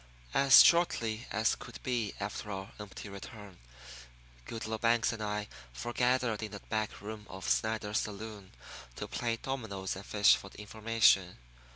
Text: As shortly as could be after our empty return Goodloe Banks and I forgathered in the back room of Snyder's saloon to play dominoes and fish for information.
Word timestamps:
As 0.33 0.63
shortly 0.63 1.27
as 1.29 1.53
could 1.53 1.77
be 1.83 2.15
after 2.19 2.51
our 2.51 2.71
empty 2.79 3.07
return 3.07 3.59
Goodloe 4.47 4.79
Banks 4.79 5.13
and 5.13 5.21
I 5.21 5.47
forgathered 5.73 6.41
in 6.41 6.53
the 6.53 6.59
back 6.59 7.01
room 7.01 7.27
of 7.29 7.47
Snyder's 7.47 7.99
saloon 7.99 8.51
to 8.95 9.07
play 9.07 9.35
dominoes 9.37 9.95
and 9.95 10.03
fish 10.03 10.35
for 10.35 10.49
information. 10.57 11.37